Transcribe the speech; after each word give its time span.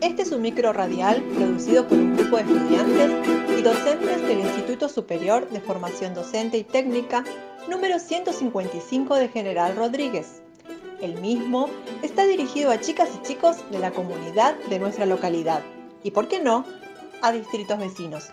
Este 0.00 0.22
es 0.22 0.30
un 0.30 0.42
micro 0.42 0.72
radial 0.72 1.20
producido 1.34 1.88
por 1.88 1.98
un 1.98 2.16
grupo 2.16 2.36
de 2.36 2.42
estudiantes 2.42 3.58
y 3.58 3.62
docentes 3.62 4.22
del 4.22 4.38
Instituto 4.38 4.88
Superior 4.88 5.50
de 5.50 5.60
Formación 5.60 6.14
Docente 6.14 6.56
y 6.56 6.62
Técnica 6.62 7.24
número 7.68 7.98
155 7.98 9.16
de 9.16 9.28
General 9.28 9.74
Rodríguez. 9.74 10.40
El 11.00 11.20
mismo 11.20 11.68
está 12.02 12.26
dirigido 12.26 12.70
a 12.70 12.78
chicas 12.78 13.08
y 13.16 13.26
chicos 13.26 13.56
de 13.72 13.80
la 13.80 13.90
comunidad 13.90 14.56
de 14.70 14.78
nuestra 14.78 15.04
localidad 15.04 15.62
y, 16.04 16.12
por 16.12 16.28
qué 16.28 16.40
no, 16.40 16.64
a 17.20 17.32
distritos 17.32 17.80
vecinos. 17.80 18.28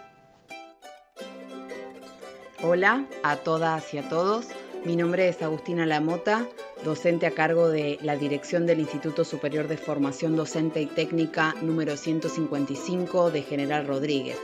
Hola 2.64 3.06
a 3.24 3.38
todas 3.38 3.92
y 3.92 3.98
a 3.98 4.08
todos. 4.08 4.50
Mi 4.84 4.96
nombre 4.96 5.30
es 5.30 5.42
Agustina 5.42 5.88
Lamota, 5.88 6.48
docente 6.86 7.26
a 7.26 7.32
cargo 7.32 7.68
de 7.68 7.98
la 8.04 8.16
dirección 8.16 8.68
del 8.68 8.80
Instituto 8.80 9.26
Superior 9.26 9.68
de 9.68 9.76
Formación 9.76 10.36
Docente 10.36 10.82
y 10.82 10.86
Técnica 10.86 11.56
número 11.64 11.98
155 11.98 13.32
de 13.32 13.42
General 13.42 13.88
Rodríguez. 13.88 14.38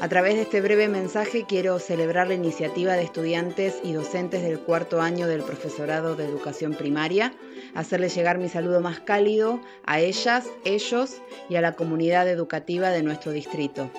A 0.00 0.08
través 0.08 0.36
de 0.36 0.42
este 0.42 0.60
breve 0.60 0.86
mensaje 0.86 1.46
quiero 1.48 1.80
celebrar 1.80 2.28
la 2.28 2.34
iniciativa 2.34 2.92
de 2.94 3.02
estudiantes 3.02 3.80
y 3.82 3.92
docentes 3.92 4.42
del 4.42 4.60
cuarto 4.60 5.00
año 5.00 5.26
del 5.26 5.42
profesorado 5.42 6.14
de 6.14 6.24
educación 6.24 6.74
primaria, 6.74 7.34
hacerles 7.74 8.14
llegar 8.14 8.38
mi 8.38 8.48
saludo 8.48 8.80
más 8.80 9.00
cálido 9.00 9.60
a 9.84 9.98
ellas, 9.98 10.46
ellos 10.64 11.22
y 11.48 11.56
a 11.56 11.60
la 11.60 11.72
comunidad 11.72 12.28
educativa 12.28 12.90
de 12.90 13.02
nuestro 13.02 13.32
distrito. 13.32 13.90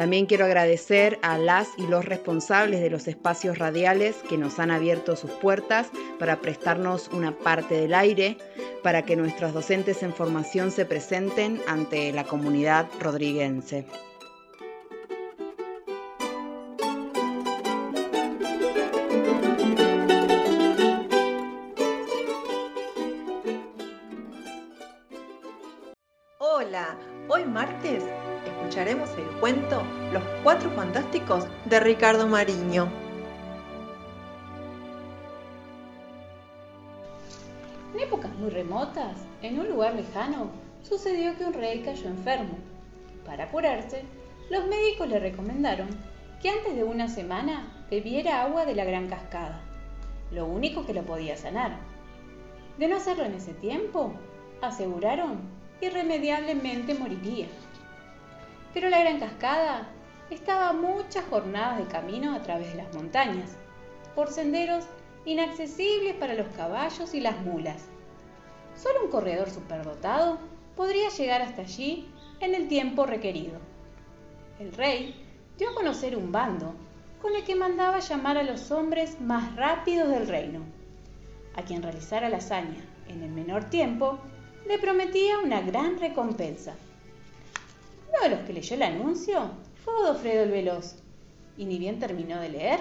También 0.00 0.24
quiero 0.24 0.46
agradecer 0.46 1.18
a 1.20 1.36
las 1.36 1.68
y 1.76 1.86
los 1.86 2.06
responsables 2.06 2.80
de 2.80 2.88
los 2.88 3.06
espacios 3.06 3.58
radiales 3.58 4.16
que 4.30 4.38
nos 4.38 4.58
han 4.58 4.70
abierto 4.70 5.14
sus 5.14 5.30
puertas 5.30 5.88
para 6.18 6.40
prestarnos 6.40 7.08
una 7.08 7.36
parte 7.36 7.74
del 7.74 7.92
aire 7.92 8.38
para 8.82 9.04
que 9.04 9.14
nuestros 9.14 9.52
docentes 9.52 10.02
en 10.02 10.14
formación 10.14 10.70
se 10.70 10.86
presenten 10.86 11.60
ante 11.68 12.12
la 12.12 12.24
comunidad 12.24 12.86
rodriguense. 12.98 13.84
Los 30.12 30.22
Cuatro 30.44 30.70
Fantásticos 30.70 31.44
de 31.64 31.80
Ricardo 31.80 32.28
Mariño. 32.28 32.88
En 37.92 37.98
épocas 37.98 38.32
muy 38.36 38.50
remotas, 38.50 39.16
en 39.42 39.58
un 39.58 39.68
lugar 39.68 39.96
lejano, 39.96 40.52
sucedió 40.84 41.36
que 41.36 41.46
un 41.46 41.52
rey 41.52 41.80
cayó 41.80 42.06
enfermo. 42.06 42.58
Para 43.26 43.50
curarse, 43.50 44.04
los 44.50 44.68
médicos 44.68 45.08
le 45.08 45.18
recomendaron 45.18 45.88
que 46.40 46.50
antes 46.50 46.76
de 46.76 46.84
una 46.84 47.08
semana 47.08 47.84
bebiera 47.90 48.42
agua 48.42 48.64
de 48.64 48.76
la 48.76 48.84
gran 48.84 49.08
cascada, 49.08 49.62
lo 50.30 50.46
único 50.46 50.86
que 50.86 50.94
lo 50.94 51.02
podía 51.02 51.36
sanar. 51.36 51.76
De 52.78 52.86
no 52.86 52.98
hacerlo 52.98 53.24
en 53.24 53.34
ese 53.34 53.54
tiempo, 53.54 54.12
aseguraron, 54.62 55.40
irremediablemente 55.80 56.94
moriría. 56.94 57.48
Pero 58.72 58.88
la 58.88 59.00
gran 59.00 59.18
cascada 59.18 59.88
estaba 60.30 60.72
muchas 60.72 61.24
jornadas 61.24 61.78
de 61.78 61.86
camino 61.86 62.34
a 62.34 62.42
través 62.42 62.70
de 62.70 62.82
las 62.82 62.94
montañas, 62.94 63.56
por 64.14 64.28
senderos 64.28 64.84
inaccesibles 65.24 66.14
para 66.14 66.34
los 66.34 66.48
caballos 66.56 67.14
y 67.14 67.20
las 67.20 67.40
mulas. 67.40 67.84
Solo 68.76 69.04
un 69.04 69.10
corredor 69.10 69.50
superdotado 69.50 70.38
podría 70.76 71.08
llegar 71.10 71.42
hasta 71.42 71.62
allí 71.62 72.08
en 72.40 72.54
el 72.54 72.68
tiempo 72.68 73.06
requerido. 73.06 73.58
El 74.58 74.72
rey 74.72 75.14
dio 75.58 75.70
a 75.70 75.74
conocer 75.74 76.16
un 76.16 76.32
bando 76.32 76.74
con 77.20 77.34
el 77.34 77.44
que 77.44 77.54
mandaba 77.54 77.98
llamar 77.98 78.38
a 78.38 78.42
los 78.42 78.70
hombres 78.70 79.20
más 79.20 79.54
rápidos 79.56 80.08
del 80.08 80.26
reino. 80.26 80.60
A 81.56 81.62
quien 81.62 81.82
realizara 81.82 82.30
la 82.30 82.38
hazaña 82.38 82.82
en 83.08 83.22
el 83.22 83.30
menor 83.30 83.64
tiempo, 83.64 84.18
le 84.66 84.78
prometía 84.78 85.38
una 85.38 85.60
gran 85.60 85.98
recompensa. 85.98 86.74
Uno 88.10 88.22
de 88.22 88.36
los 88.36 88.46
que 88.46 88.52
leyó 88.52 88.74
el 88.74 88.82
anuncio 88.82 89.50
fue 89.84 89.94
Godofredo 89.94 90.42
el 90.42 90.50
Veloz, 90.50 90.96
y 91.56 91.64
ni 91.64 91.78
bien 91.78 92.00
terminó 92.00 92.40
de 92.40 92.48
leer, 92.48 92.80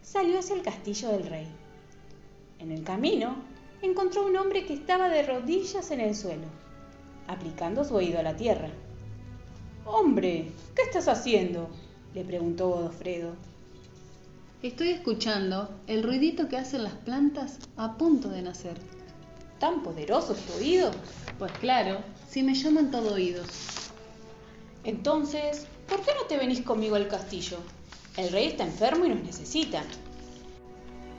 salió 0.00 0.38
hacia 0.38 0.56
el 0.56 0.62
castillo 0.62 1.10
del 1.10 1.26
rey. 1.26 1.46
En 2.58 2.72
el 2.72 2.82
camino 2.82 3.36
encontró 3.82 4.24
un 4.24 4.36
hombre 4.36 4.64
que 4.64 4.72
estaba 4.72 5.08
de 5.10 5.22
rodillas 5.22 5.90
en 5.90 6.00
el 6.00 6.14
suelo, 6.14 6.46
aplicando 7.26 7.84
su 7.84 7.94
oído 7.94 8.18
a 8.18 8.22
la 8.22 8.36
tierra. 8.36 8.70
Hombre, 9.84 10.50
¿qué 10.74 10.82
estás 10.82 11.08
haciendo? 11.08 11.68
le 12.14 12.24
preguntó 12.24 12.68
Godofredo. 12.68 13.34
Estoy 14.62 14.90
escuchando 14.92 15.68
el 15.86 16.02
ruidito 16.02 16.48
que 16.48 16.56
hacen 16.56 16.84
las 16.84 16.94
plantas 16.94 17.58
a 17.76 17.98
punto 17.98 18.30
de 18.30 18.40
nacer. 18.40 18.78
¿Tan 19.58 19.82
poderoso 19.82 20.32
es 20.32 20.40
tu 20.46 20.54
oído? 20.54 20.90
Pues 21.38 21.52
claro, 21.52 21.98
si 22.30 22.42
me 22.42 22.54
llaman 22.54 22.90
todo 22.90 23.12
oídos. 23.12 23.83
Entonces, 24.84 25.66
¿por 25.88 26.00
qué 26.02 26.12
no 26.14 26.26
te 26.26 26.36
venís 26.36 26.60
conmigo 26.60 26.96
al 26.96 27.08
castillo? 27.08 27.58
El 28.18 28.30
rey 28.30 28.48
está 28.48 28.64
enfermo 28.64 29.06
y 29.06 29.08
nos 29.08 29.22
necesita. 29.22 29.82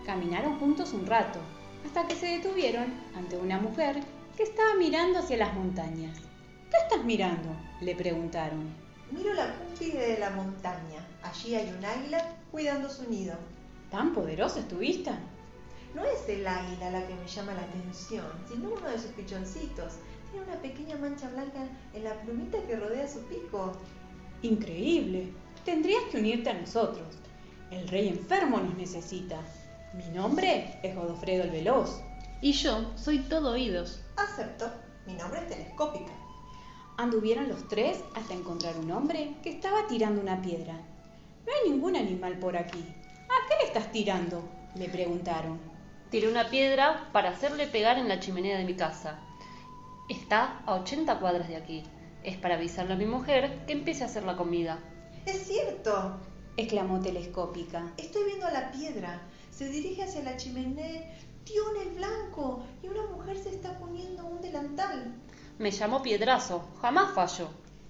Caminaron 0.06 0.60
juntos 0.60 0.94
un 0.94 1.08
rato, 1.08 1.40
hasta 1.84 2.08
que 2.08 2.16
se 2.16 2.28
detuvieron 2.28 2.94
ante 3.16 3.38
una 3.38 3.60
mujer 3.60 4.02
que 4.38 4.44
estaba 4.44 4.76
mirando 4.76 5.20
hacia 5.20 5.38
las 5.38 5.54
montañas. 5.56 6.20
¿Qué 6.70 6.78
estás 6.78 7.04
mirando? 7.04 7.50
le 7.82 7.96
preguntaron. 7.96 8.70
Miro 9.12 9.34
la 9.34 9.56
cúspide 9.56 10.14
de 10.14 10.20
la 10.20 10.30
montaña. 10.30 11.06
Allí 11.24 11.56
hay 11.56 11.74
un 11.76 11.84
águila 11.84 12.36
cuidando 12.52 12.90
su 12.90 13.10
nido. 13.10 13.36
¿Tan 13.90 14.14
poderosa 14.14 14.60
es 14.60 14.68
tu 14.68 14.78
vista? 14.78 15.18
No 15.96 16.04
es 16.06 16.28
el 16.28 16.46
águila 16.46 16.92
la 16.92 17.08
que 17.08 17.16
me 17.16 17.28
llama 17.28 17.54
la 17.54 17.62
atención, 17.62 18.26
sino 18.48 18.70
uno 18.70 18.90
de 18.90 19.00
sus 19.00 19.12
pichoncitos. 19.12 19.94
Tiene 20.36 20.52
una 20.52 20.62
pequeña 20.62 20.98
mancha 20.98 21.30
blanca 21.30 21.66
en 21.94 22.04
la 22.04 22.14
plumita 22.22 22.58
que 22.68 22.76
rodea 22.76 23.08
su 23.08 23.22
pico. 23.22 23.72
Increíble. 24.42 25.32
Tendrías 25.64 26.04
que 26.12 26.18
unirte 26.18 26.50
a 26.50 26.60
nosotros. 26.60 27.08
El 27.72 27.88
rey 27.88 28.10
enfermo 28.10 28.58
nos 28.58 28.76
necesita. 28.76 29.40
Mi 29.94 30.06
nombre 30.10 30.78
es 30.84 30.94
Godofredo 30.94 31.46
el 31.46 31.52
Veloz. 31.52 32.02
Y 32.42 32.52
yo 32.52 32.92
soy 32.98 33.20
todo 33.20 33.54
oídos. 33.54 34.02
Acepto. 34.18 34.70
Mi 35.08 35.14
nombre 35.14 35.40
es 35.40 35.48
Telescópica. 35.48 36.12
Anduvieron 36.98 37.48
los 37.48 37.66
tres 37.70 38.04
hasta 38.14 38.34
encontrar 38.34 38.78
un 38.78 38.92
hombre 38.92 39.38
que 39.42 39.52
estaba 39.52 39.88
tirando 39.88 40.20
una 40.20 40.42
piedra. 40.42 40.74
No 40.74 41.54
hay 41.54 41.72
ningún 41.72 41.96
animal 41.96 42.40
por 42.40 42.58
aquí. 42.58 42.84
¿A 43.30 43.48
qué 43.48 43.56
le 43.62 43.68
estás 43.68 43.90
tirando? 43.94 44.44
le 44.76 44.90
preguntaron. 44.90 45.62
Tiré 46.10 46.28
una 46.28 46.50
piedra 46.50 47.08
para 47.14 47.30
hacerle 47.30 47.68
pegar 47.68 47.98
en 47.98 48.10
la 48.10 48.20
chimenea 48.20 48.58
de 48.58 48.66
mi 48.66 48.76
casa. 48.76 49.18
Está 50.08 50.62
a 50.68 50.76
80 50.76 51.20
cuadras 51.20 51.48
de 51.48 51.56
aquí. 51.56 51.84
Es 52.24 52.38
para 52.38 52.56
avisarle 52.56 52.94
a 52.94 52.98
mi 52.98 53.08
mujer 53.08 53.66
que 53.66 53.74
empiece 53.74 54.04
a 54.04 54.06
hacer 54.06 54.24
la 54.24 54.38
comida. 54.38 54.80
Es 55.26 55.48
cierto, 55.48 56.18
exclamó 56.58 57.00
Telescópica. 57.00 57.92
Estoy 57.98 58.26
viendo 58.26 58.48
la 58.52 58.72
piedra. 58.72 59.22
Se 59.50 59.68
dirige 59.68 60.04
hacia 60.04 60.22
la 60.22 60.38
chimenea. 60.38 61.12
Tiene 61.44 61.90
el 61.90 61.96
blanco 61.96 62.64
y 62.84 62.88
una 62.88 63.08
mujer 63.08 63.38
se 63.38 63.50
está 63.50 63.78
poniendo 63.80 64.26
un 64.26 64.42
delantal. 64.42 65.16
Me 65.58 65.72
llamo 65.72 66.04
Piedrazo. 66.04 66.64
Jamás 66.82 67.14
fallo. 67.14 67.50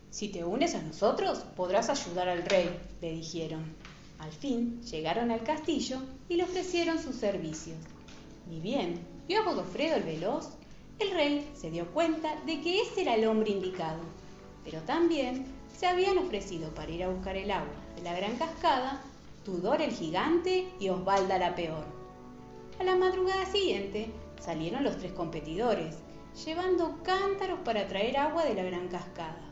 Si 0.09 0.29
te 0.29 0.45
unes 0.45 0.73
a 0.75 0.81
nosotros, 0.81 1.39
podrás 1.57 1.89
ayudar 1.89 2.29
al 2.29 2.45
rey, 2.45 2.69
le 3.01 3.11
dijeron. 3.11 3.75
Al 4.19 4.31
fin 4.31 4.81
llegaron 4.83 5.31
al 5.31 5.43
castillo 5.43 5.97
y 6.29 6.35
le 6.35 6.43
ofrecieron 6.43 6.97
sus 6.97 7.15
servicios. 7.15 7.77
Ni 8.47 8.61
bien 8.61 9.01
vio 9.27 9.41
a 9.41 9.43
Godofredo 9.43 9.97
el 9.97 10.03
Veloz, 10.03 10.51
el 10.99 11.11
rey 11.11 11.51
se 11.53 11.71
dio 11.71 11.85
cuenta 11.91 12.35
de 12.45 12.61
que 12.61 12.81
ese 12.81 13.01
era 13.01 13.15
el 13.15 13.27
hombre 13.27 13.51
indicado, 13.51 13.99
pero 14.63 14.79
también 14.81 15.45
se 15.75 15.87
habían 15.87 16.17
ofrecido 16.17 16.69
para 16.73 16.91
ir 16.91 17.03
a 17.03 17.09
buscar 17.09 17.35
el 17.35 17.51
agua 17.51 17.75
de 17.95 18.01
la 18.03 18.13
gran 18.13 18.37
cascada 18.37 19.01
Tudor 19.45 19.79
el 19.79 19.91
gigante 19.91 20.73
y 20.79 20.89
Osvalda 20.89 21.37
la 21.37 21.53
peor. 21.53 21.85
A 22.79 22.83
la 22.83 22.95
madrugada 22.95 23.45
siguiente 23.45 24.09
salieron 24.39 24.83
los 24.83 24.97
tres 24.97 25.11
competidores, 25.11 25.97
llevando 26.43 26.97
cántaros 27.03 27.59
para 27.59 27.87
traer 27.87 28.17
agua 28.17 28.43
de 28.43 28.55
la 28.55 28.63
gran 28.63 28.87
cascada. 28.87 29.43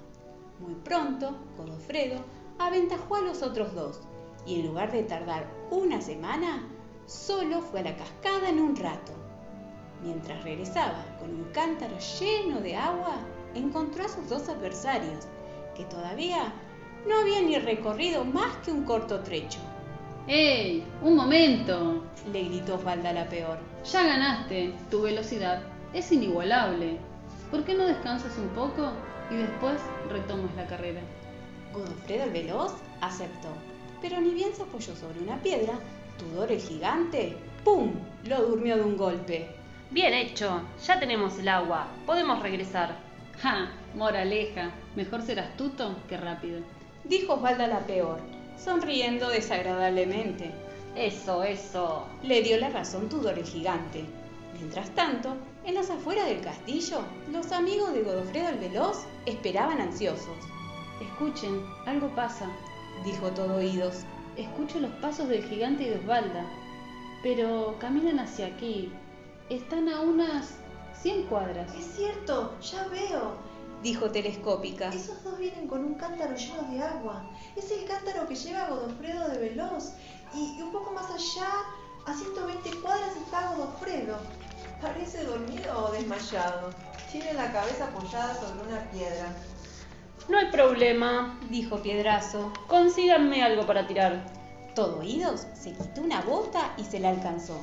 Muy 0.60 0.74
pronto, 0.74 1.38
Godofredo 1.58 2.24
aventajó 2.58 3.18
a 3.18 3.22
los 3.22 3.44
otros 3.44 3.76
dos 3.76 4.00
y 4.48 4.62
en 4.62 4.68
lugar 4.68 4.92
de 4.92 5.04
tardar 5.04 5.48
una 5.70 6.02
semana, 6.02 6.68
solo 7.06 7.62
fue 7.62 7.82
a 7.82 7.84
la 7.84 7.96
cascada 7.96 8.50
en 8.50 8.60
un 8.60 8.76
rato. 8.76 9.23
Mientras 10.04 10.44
regresaba 10.44 11.06
con 11.20 11.30
un 11.30 11.46
cántaro 11.54 11.96
lleno 12.20 12.60
de 12.60 12.76
agua, 12.76 13.16
encontró 13.56 14.06
a 14.06 14.10
sus 14.10 14.28
dos 14.28 14.50
adversarios, 14.50 15.28
que 15.76 15.86
todavía 15.86 16.54
no 17.08 17.20
habían 17.20 17.48
ni 17.48 17.58
recorrido 17.58 18.26
más 18.26 18.56
que 18.58 18.72
un 18.72 18.84
corto 18.84 19.22
trecho. 19.22 19.60
¡Ey! 20.28 20.86
¡Un 21.02 21.16
momento! 21.16 22.04
le 22.32 22.44
gritó 22.44 22.76
Osvalda 22.76 23.12
la 23.14 23.28
peor. 23.28 23.58
Ya 23.92 24.04
ganaste. 24.04 24.74
Tu 24.90 25.02
velocidad 25.02 25.62
es 25.94 26.12
inigualable. 26.12 26.98
¿Por 27.52 27.64
qué 27.66 27.74
no 27.74 27.86
descansas 27.86 28.38
un 28.38 28.48
poco 28.50 28.92
y 29.30 29.36
después 29.36 29.76
retomas 30.10 30.56
la 30.56 30.66
carrera? 30.66 31.02
Godofredo 31.74 32.26
el 32.26 32.32
Veloz 32.32 32.74
aceptó, 33.02 33.50
pero 34.02 34.22
ni 34.22 34.34
bien 34.34 34.54
se 34.56 34.64
apoyó 34.64 34.96
sobre 34.96 35.20
una 35.20 35.42
piedra, 35.42 35.74
Tudor 36.18 36.52
el 36.52 36.60
Gigante, 36.60 37.36
¡pum!, 37.64 37.92
lo 38.26 38.46
durmió 38.46 38.78
de 38.78 38.84
un 38.84 38.96
golpe. 38.96 39.63
Bien 39.94 40.12
hecho, 40.12 40.64
ya 40.88 41.00
tenemos 41.00 41.38
el 41.38 41.48
agua, 41.48 41.86
podemos 42.08 42.42
regresar. 42.42 42.96
¡Ja! 43.44 43.70
Moraleja, 43.94 44.72
mejor 44.96 45.22
ser 45.22 45.40
astuto 45.40 45.96
que 46.10 46.18
rápido. 46.18 46.62
Dijo 47.04 47.34
Osvalda 47.36 47.68
la 47.68 47.82
peor, 47.82 48.20
sonriendo 48.58 49.30
desagradablemente. 49.30 50.50
Eso, 50.96 51.44
eso. 51.44 52.08
Le 52.24 52.42
dio 52.42 52.58
la 52.58 52.72
razón 52.72 53.08
Tudor 53.08 53.38
el 53.38 53.46
Gigante. 53.46 54.04
Mientras 54.58 54.90
tanto, 54.96 55.36
en 55.64 55.76
las 55.76 55.92
afueras 55.92 56.26
del 56.26 56.42
castillo, 56.42 57.02
los 57.32 57.52
amigos 57.52 57.94
de 57.94 58.02
Godofredo 58.02 58.50
el 58.50 58.58
Veloz 58.58 59.06
esperaban 59.28 59.80
ansiosos. 59.80 60.38
Escuchen, 61.04 61.64
algo 61.86 62.08
pasa. 62.16 62.50
Dijo 63.06 63.30
todo 63.30 63.58
oídos. 63.58 64.06
Escucho 64.38 64.80
los 64.80 64.92
pasos 64.94 65.30
del 65.30 65.44
gigante 65.44 65.84
y 65.84 65.90
de 65.90 66.00
Osvalda. 66.00 66.48
Pero 67.22 67.76
caminan 67.80 68.20
hacia 68.20 68.48
aquí. 68.48 68.92
Están 69.50 69.90
a 69.90 70.00
unas 70.02 70.56
100 71.02 71.24
cuadras. 71.24 71.74
Es 71.76 71.96
cierto, 71.98 72.58
ya 72.62 72.88
veo. 72.88 73.36
Dijo 73.82 74.10
telescópica. 74.10 74.90
Esos 74.90 75.22
dos 75.24 75.38
vienen 75.38 75.68
con 75.68 75.84
un 75.84 75.96
cántaro 75.96 76.34
lleno 76.36 76.64
de 76.72 76.82
agua. 76.82 77.30
Es 77.58 77.70
el 77.72 77.84
cántaro 77.86 78.26
que 78.28 78.36
lleva 78.36 78.70
Godofredo 78.70 79.28
de 79.28 79.38
Veloz. 79.38 79.92
Y 80.34 80.62
un 80.62 80.72
poco 80.72 80.92
más 80.94 81.06
allá, 81.12 81.50
a 82.06 82.14
120 82.14 82.82
cuadras, 82.82 83.16
está 83.18 83.54
Godofredo. 83.54 84.18
Parece 84.82 85.26
dormido 85.26 85.88
o 85.88 85.92
desmayado. 85.92 86.70
Tiene 87.12 87.34
la 87.34 87.52
cabeza 87.52 87.86
apoyada 87.88 88.34
sobre 88.36 88.66
una 88.66 88.90
piedra. 88.92 89.36
No 90.30 90.38
hay 90.38 90.50
problema, 90.52 91.38
Dijo 91.50 91.82
Piedrazo. 91.82 92.54
consíganme 92.68 93.44
algo 93.44 93.68
para 93.68 93.86
tirar. 93.86 94.26
Todo 94.74 95.00
oídos 95.00 95.46
se 95.54 95.74
quitó 95.74 96.02
una 96.02 96.22
bota 96.22 96.74
y 96.78 96.86
se 96.86 97.02
la 97.02 97.10
alcanzó. 97.10 97.60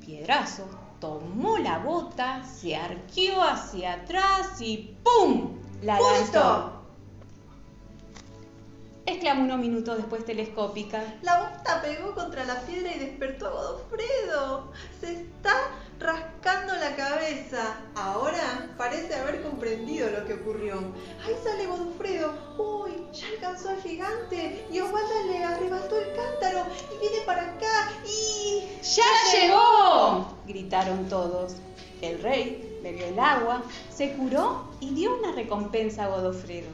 Piedrazo 0.00 0.66
tomó 1.00 1.58
la 1.58 1.78
bota, 1.78 2.44
se 2.44 2.76
arqueó 2.76 3.42
hacia 3.42 3.94
atrás 3.94 4.60
y 4.60 4.96
¡pum! 5.02 5.58
La 5.82 5.98
lanzó. 5.98 6.20
¡Justo! 6.20 6.80
Exclamó 9.06 9.42
unos 9.42 9.58
minutos 9.58 9.96
después 9.96 10.24
telescópica. 10.24 11.02
La 11.22 11.40
bota 11.40 11.80
pegó 11.82 12.14
contra 12.14 12.44
la 12.44 12.60
piedra 12.60 12.94
y 12.94 12.98
despertó 12.98 13.48
a 13.48 13.50
Godofredo. 13.50 14.72
Se 15.00 15.12
está 15.14 15.54
rascando 15.98 16.74
la 16.76 16.94
cabeza. 16.94 17.80
Ahora 17.96 18.70
parece 18.76 19.14
haber 19.16 19.42
comprendido 19.42 20.10
lo 20.10 20.24
que 20.26 20.34
ocurrió. 20.34 20.76
Ahí 21.24 21.34
sale 21.42 21.66
Godofredo. 21.66 22.32
Uy, 22.58 22.92
ya 23.12 23.26
alcanzó 23.28 23.70
al 23.70 23.82
gigante. 23.82 24.66
Y 24.70 24.80
Osvalda 24.80 25.22
le 25.26 25.44
arrebató 25.44 25.98
el 25.98 26.14
cántaro 26.14 26.66
y 26.94 26.98
viene 27.00 27.24
para 27.26 27.42
acá 27.42 27.90
y... 28.06 28.78
¡Ya 28.82 29.04
llegó! 29.32 29.69
Gritaron 30.50 31.08
todos. 31.08 31.56
El 32.02 32.22
rey 32.22 32.78
bebió 32.82 33.06
el 33.06 33.18
agua, 33.18 33.62
se 33.90 34.12
curó 34.12 34.64
y 34.80 34.90
dio 34.94 35.16
una 35.16 35.32
recompensa 35.32 36.04
a 36.04 36.08
Godofredo. 36.08 36.68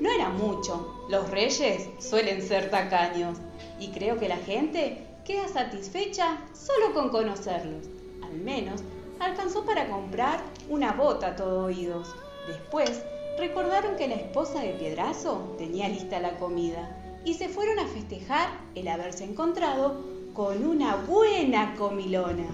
No 0.00 0.10
era 0.10 0.28
mucho, 0.28 1.06
los 1.08 1.30
reyes 1.30 1.88
suelen 1.98 2.42
ser 2.42 2.70
tacaños 2.70 3.38
y 3.78 3.88
creo 3.88 4.18
que 4.18 4.28
la 4.28 4.36
gente 4.36 4.98
queda 5.24 5.48
satisfecha 5.48 6.38
solo 6.52 6.92
con 6.92 7.10
conocerlos. 7.10 7.86
Al 8.22 8.34
menos 8.34 8.82
alcanzó 9.20 9.64
para 9.64 9.88
comprar 9.88 10.40
una 10.68 10.92
bota 10.92 11.28
a 11.28 11.36
todo 11.36 11.66
oídos. 11.66 12.14
Después 12.48 13.02
recordaron 13.38 13.96
que 13.96 14.08
la 14.08 14.16
esposa 14.16 14.60
de 14.60 14.74
Piedrazo 14.74 15.54
tenía 15.58 15.88
lista 15.88 16.20
la 16.20 16.36
comida 16.38 16.96
y 17.24 17.34
se 17.34 17.48
fueron 17.48 17.78
a 17.78 17.86
festejar 17.86 18.48
el 18.74 18.88
haberse 18.88 19.24
encontrado 19.24 20.02
con 20.34 20.66
una 20.66 20.96
buena 20.96 21.74
comilona. 21.76 22.46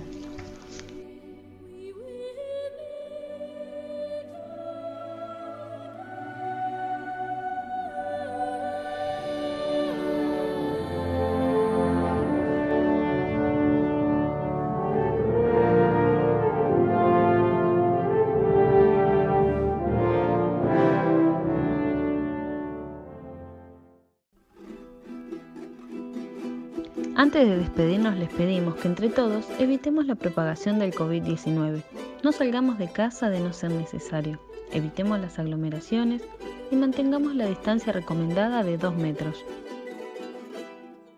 Antes 27.16 27.46
de 27.46 27.58
despedirnos 27.58 28.16
les 28.16 28.28
pedimos 28.30 28.76
que 28.76 28.88
entre 28.88 29.08
todos 29.08 29.46
evitemos 29.58 30.06
la 30.06 30.14
propagación 30.14 30.78
del 30.78 30.94
COVID-19. 30.94 31.82
No 32.22 32.32
salgamos 32.32 32.78
de 32.78 32.88
casa 32.88 33.28
de 33.30 33.40
no 33.40 33.52
ser 33.52 33.72
necesario. 33.72 34.38
Evitemos 34.72 35.18
las 35.20 35.38
aglomeraciones 35.38 36.22
y 36.70 36.76
mantengamos 36.76 37.34
la 37.34 37.46
distancia 37.46 37.92
recomendada 37.92 38.62
de 38.62 38.78
2 38.78 38.96
metros. 38.96 39.44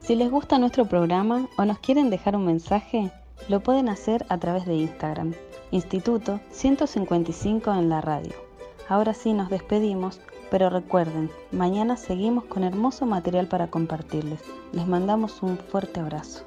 Si 0.00 0.16
les 0.16 0.30
gusta 0.30 0.58
nuestro 0.58 0.86
programa 0.86 1.46
o 1.56 1.64
nos 1.64 1.78
quieren 1.78 2.10
dejar 2.10 2.36
un 2.36 2.46
mensaje, 2.46 3.12
lo 3.48 3.60
pueden 3.60 3.88
hacer 3.88 4.24
a 4.28 4.38
través 4.38 4.66
de 4.66 4.74
Instagram, 4.74 5.34
Instituto 5.70 6.40
155 6.50 7.72
en 7.74 7.88
la 7.88 8.00
radio. 8.00 8.32
Ahora 8.88 9.14
sí 9.14 9.32
nos 9.32 9.50
despedimos, 9.50 10.20
pero 10.52 10.68
recuerden, 10.68 11.30
mañana 11.50 11.96
seguimos 11.96 12.44
con 12.44 12.62
hermoso 12.62 13.06
material 13.06 13.48
para 13.48 13.68
compartirles. 13.68 14.42
Les 14.72 14.86
mandamos 14.86 15.42
un 15.42 15.56
fuerte 15.56 15.98
abrazo. 15.98 16.44